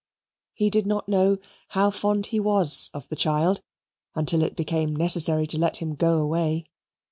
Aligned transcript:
He 0.55 0.71
did 0.71 0.87
not 0.87 1.07
know 1.07 1.37
how 1.67 1.91
fond 1.91 2.25
he 2.25 2.39
was 2.39 2.89
of 2.91 3.07
the 3.09 3.15
child 3.15 3.61
until 4.15 4.41
it 4.41 4.55
became 4.55 4.95
necessary 4.95 5.45
to 5.45 5.59
let 5.59 5.77
him 5.77 5.93
go 5.93 6.17
away. 6.17 6.65